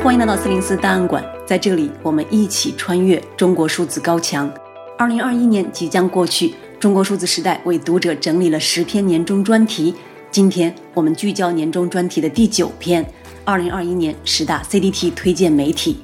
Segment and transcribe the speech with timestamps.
[0.00, 4.50] 欢迎来到四零四档案馆，在这里我们一起穿越中国数字高墙。
[4.96, 9.92] 二零二一年即将过去，中国数字时代为读者整理了十篇年终专题。
[10.30, 13.04] 今天我们聚焦年终专题的第九篇：
[13.44, 15.98] 二零二一年十大 CDT 推荐媒体。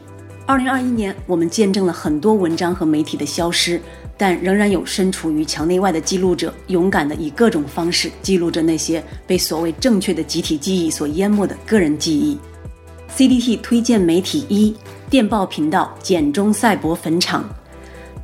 [0.44, 3.80] 二零二一年，我们见证了很多文章和媒体的消失，
[4.18, 12.36] 但仍然有身处于墙内外的记录者，勇敢地以各种方式记录着那些被所谓正确的集体记忆所淹没的个人记忆。
[13.16, 14.74] CDT 推荐媒体一：
[15.08, 17.48] 电报频道简中赛博坟场。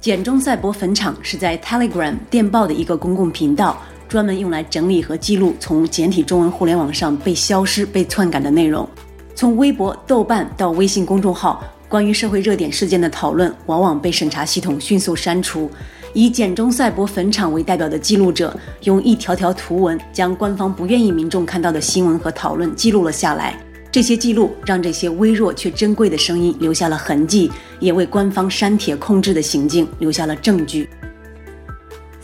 [0.00, 8.88] 简中赛博坟场是在 Telegram 电报的一个公共频道，专门用来整理和记录从简体中文互联网上被消失、被篡改的内容。
[9.36, 15.70] 从微博、豆瓣到微信公众号，关于社会热点事件的讨论往往被审查系统迅速删除。
[16.14, 23.56] 以简中赛博坟场为代表的记录者，用一条条图文将官方不愿意民众看到的新闻和讨论记录了下来。
[23.92, 30.88] 这些记录让这些微弱却珍贵的声音留下了痕迹，也为官方删帖控制的行径留下了证据。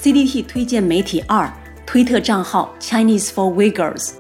[0.00, 1.52] CDT 推荐媒体二：
[1.84, 4.10] 推特账号 Chinese for Uyghurs。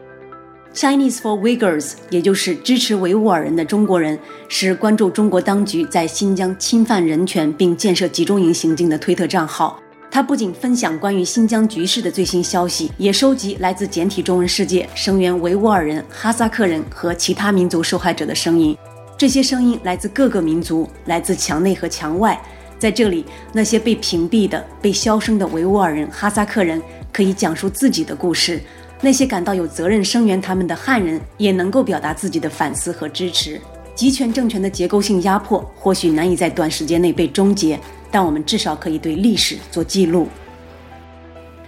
[0.74, 9.80] Chinese for Uyghurs，也就是支持维吾尔人的中国人，是关注中国当局在新疆侵犯人权并建设集中营行径的推特账号。
[10.16, 18.74] 他不仅分享关于新疆局势的最新消息，也收集来自简体中文世界声援维吾尔人、哈萨克人和其他民族受害者的声音。
[19.18, 22.40] 这些声音来自各个民族，来自墙内和墙外。
[22.78, 26.80] 在这里，那些被屏蔽的、被消声的维吾尔人、哈萨克人
[27.12, 28.56] 可以讲述自己的故事；
[29.02, 33.60] 那些感到有责任声援他们的汉人也能够表达自己的反思和支持。
[33.96, 37.76] 集权政权的结构性压迫或许难以在短时间内被终结。
[38.08, 40.28] 但我们至少可以对历史做记录。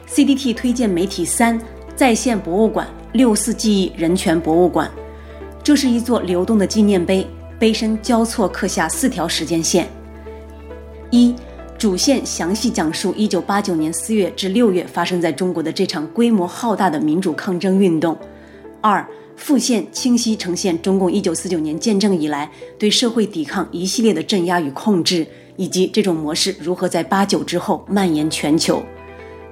[0.08, 1.60] CDT 推荐媒体三：
[1.96, 4.90] 在线博物馆六四记忆人权博物馆。
[5.62, 7.26] 这是一座流动的纪念碑，
[7.58, 9.86] 碑身交错刻下四条时间线：
[11.10, 11.34] 一、
[11.76, 18.14] 主线详细讲述1989年4月至6月发生在中国的这场规模浩大的民主抗争运动；
[18.80, 19.06] 二、
[19.36, 25.26] 副线清晰呈现中共1949年建政以来对社会抵抗一系列的镇压与控制。
[25.60, 28.80] 以及这种模式如何在八九之后蔓延全球。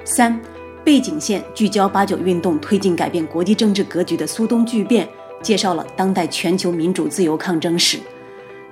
[0.05, 0.41] 三、
[0.85, 5.09] 背景线聚焦八九运动推进改变国际政治格局的苏东剧变，
[5.43, 7.99] 介绍了当代全球民主自由抗争史。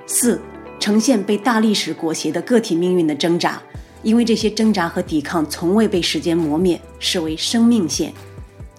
[0.06, 0.41] 四、
[0.78, 3.60] 呈现被大历史裹挟的个体命运的挣扎，
[4.04, 8.12] 因为这些挣扎和抵抗从未被时间磨灭，视为生命线。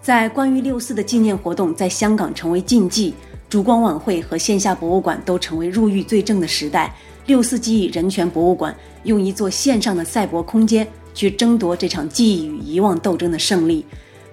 [0.05, 3.11] 在关于六四的纪念活动在香港成为禁忌，
[3.49, 6.95] 烛光晚会和线下博物馆都成为入狱罪证的时代。
[7.25, 13.83] 六四记忆人权博物馆用一座线上的赛博空间去争夺这场记忆与遗忘斗争的胜利，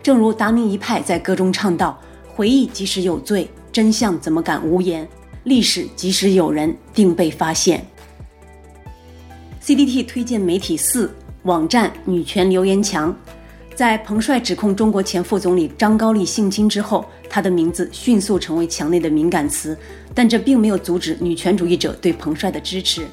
[0.02, 1.98] 正如达明一派在歌中唱道
[2.36, 5.08] ：“回忆即使有罪，真相怎么敢无言？
[5.44, 7.82] 历史即使有人，定被发现。”
[9.64, 11.10] CDT 推荐媒体四
[11.44, 13.16] 网站女权留言墙。
[13.74, 19.76] 在彭帅指控中国前副总理张高丽性侵之后，他的名字迅速成为墙内的敏感词，
[20.14, 23.06] 但这并没有阻止女权主义者对彭帅的支持。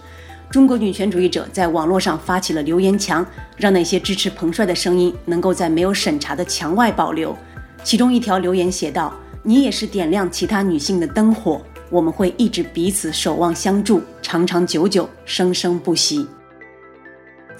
[0.52, 3.25] 中国女权主义者在网络上发起了留言墙，
[3.56, 7.36] 让那些支持彭帅的声音能够在没有审查的墙外保留。
[7.84, 16.28] 其中一条留言写道：“你也是点亮其他女性的灯火，我们会一直彼此守望相助，长长久久，生生不息。”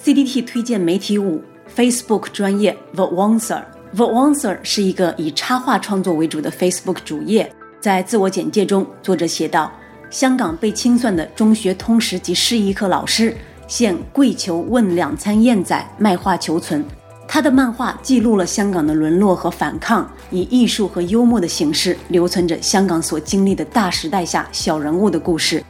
[0.04, 1.42] CDT 推荐媒体五。
[1.76, 7.52] Facebook 专业 The Wonser，The Wonser 是一个以插画创作为主的 Facebook 主页。
[7.80, 9.72] 在自我简介中，作者写道
[10.10, 13.36] ：“香港被清算的中学通识及示意课老师，
[13.68, 16.84] 现跪求问两餐燕仔卖画求存。”
[17.32, 25.64] 他的漫画记录了香港的沦落和反抗，以艺术和幽默的形式留存着香港所经历的大时代下小人物的故事。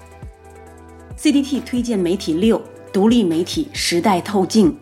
[1.17, 2.61] CDT 推荐媒体六：
[2.93, 4.73] 独立媒体时代透镜。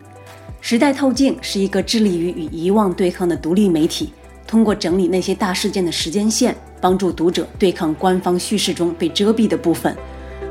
[0.60, 4.12] 时代透镜是一个致力于与遗忘对抗的独立媒体，
[4.46, 9.96] 通过整理那些大事件的时间线，帮助读者对抗官方叙事中被遮蔽的部分。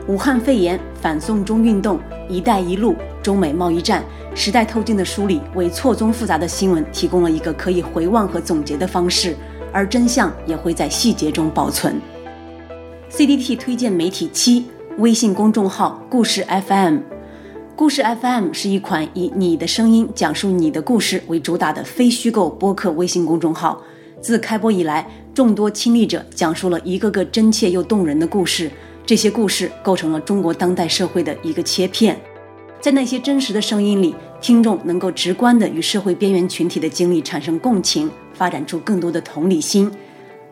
[0.08, 2.00] 武汉肺炎、反送中运动、
[2.30, 4.04] 一带一路、中美贸易战，
[4.34, 9.36] 时代透镜的梳理为错综复杂的新闻提供了一个可以回望和总结的方式，
[9.74, 12.00] 而真相也会在细节中保存。
[13.12, 14.66] CDT 推荐媒体七：
[14.98, 17.17] 微信公众号故事 FM。
[17.78, 23.80] 故事 FM 是一款以你的声音讲述你的故事为主打的非虚构播客微信公众号。
[24.20, 28.72] 自开播以来，众多亲历者讲述了一个个真切又动人的故事。
[29.06, 32.20] 这些故事构成了中国当代社会的一个切片。
[32.82, 39.92] 在那些真实的声音里，听众能够直观地与社会边缘群体的经历产生共情，发展出更多的同理心。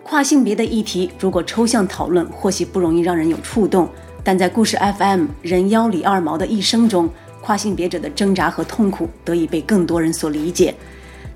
[0.03, 3.89] 跨性别的议题，如果抽象讨论，或许不容易让人有触动，
[4.25, 7.07] 但在故事 FM 人妖李二毛的一生中，
[7.41, 10.73] 跨性别者的挣扎和痛苦得以被更多人所理解。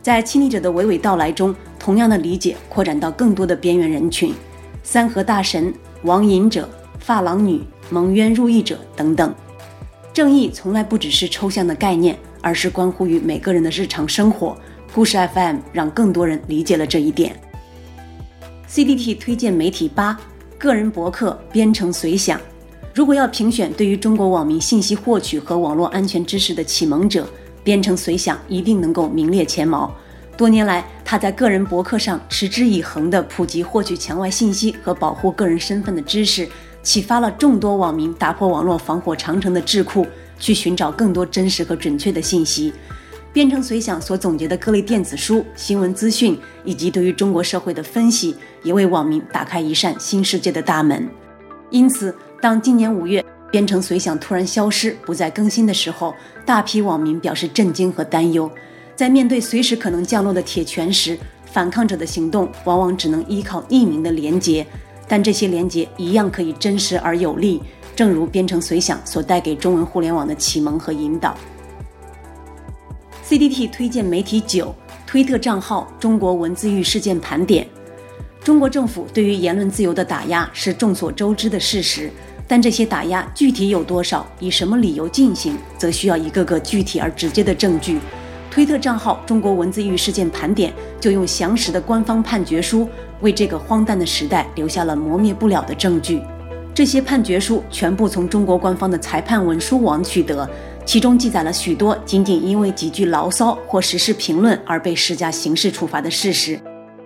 [0.02, 4.34] 在亲历者的娓娓道来中，同样的理解扩展到更多的边缘人群，
[4.82, 5.72] 三和大神、
[6.02, 9.32] 网瘾者、发廊女、蒙冤入狱者等等。
[10.12, 14.58] 正义从来不只是抽象的概念，而是关乎于每个人的日常生活。
[14.96, 17.40] 故事 FM 让更多人理解了这一点。
[18.68, 20.20] CDT 推荐媒体八，
[20.58, 22.42] 个人博客编程随想。
[23.00, 27.25] 如果要评选对于中国网民信息获取和网络安全知识的启蒙者，
[27.63, 29.90] 编程随想一定能够名列前茅。
[30.36, 36.46] 多年来，他在个人博客上持之以恒地普及获取墙外信息和保护个人身份的知识，
[36.84, 40.06] 启发了众多网民打破网络防火长城的智库，
[40.38, 42.74] 去寻找更多真实和准确的信息。
[43.31, 51.10] 编程随想所总结的各类电子书、新闻资讯，以及对于中国社会的分析，也为网民打开一扇新世界的大门。
[51.69, 56.16] 因此，当今年五月编程随想突然消失、不再更新的时候，
[56.46, 58.50] 大批网民表示震惊和担忧。
[58.96, 64.66] 在面对随时可能降落的铁拳时，反抗者的行动往往只能依靠匿名的连接，
[65.08, 67.62] 但这些连接一样可以真实而有力，
[67.96, 71.36] 正如编程随想所带给中文互联网的启蒙和引导。
[73.28, 74.74] CDT 推荐媒体九，
[75.06, 77.68] 推特账号中国文字狱事件盘点。
[78.44, 82.10] 中国政府对于言论自由的打压是众所周知的事实，
[82.48, 88.00] 但这些打压具体有多少，以什么理由进行，则需要一个个具体而直接的证据。
[88.50, 92.88] 推特账号中国文字狱事件盘点就用详实的官方判决书，
[93.22, 96.22] 为这个荒诞的时代留下了磨灭不了的证据。
[96.74, 100.50] 这些判决书全部从中国官方的裁判文书网取得。
[100.86, 106.60] 其中记载了许多仅仅因为几句牢骚或时事评论而被施加刑事处罚的事实。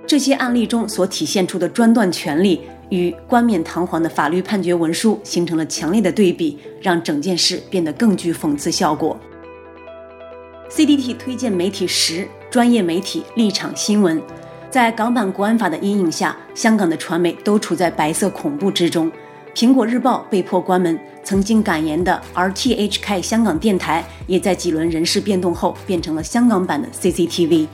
[0.06, 9.18] 这些案例中所体现出的专断权力与冠冕堂皇的法律判决文书形成了强烈的对比，让整件事变得更具讽刺效果。
[10.70, 14.22] CDT 推荐媒体十，专业媒体立场新闻。
[14.70, 19.12] 在港版国安法的阴影下，香港的传媒都处在白色恐怖之中。
[19.56, 27.68] 苹果日报被迫关门，曾经敢言的 RTHK 香港电台也在几轮人事变动后变成了香港版的 CCTV。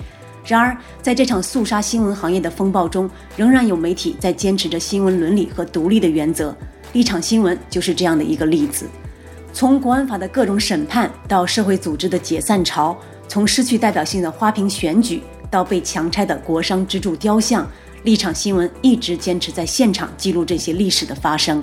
[0.45, 6.55] 然而，在这场肃杀新闻行业的风暴中，仍然有媒体在坚持着新闻伦理和独立的原则。
[6.93, 8.87] 立场新闻就是这样的一个例子。
[9.53, 12.97] 从国安法的各种审判到社会组织的解散潮，
[13.27, 15.21] 从失去代表性的花瓶选举
[15.51, 17.69] 到被强拆的国殤之柱雕像。
[18.03, 21.61] 立场新闻一直坚持在现场记录这些历史的发生。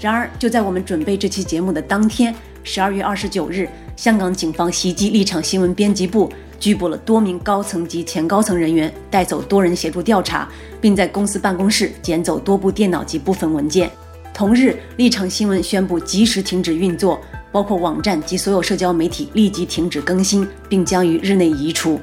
[0.00, 10.48] 然而，就在我们准备这期节目的当天，十二月二十九日，香港警方袭击立场新闻编辑部，拘捕了多名高层及前高层人员，带走多人协助调查，
[10.80, 13.90] 并在公司办公室捡走多部电脑及部分文件。
[14.32, 17.20] 同日，立场新闻宣布及时停止运作，
[17.52, 22.00] 包括网站及所有社交媒体立即停止更新，并将于日内移除。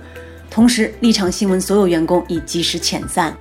[0.49, 3.35] 同时，立场新闻所有员工已及时遣散。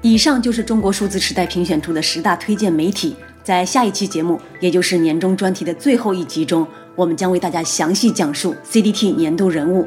[0.00, 3.14] 以上就是中国数字时代评选出的十大推荐媒体。
[3.44, 9.86] 在下一期节目，也就是年终专题的最后一集中，我们将为大家详细讲述 CDT 年度人物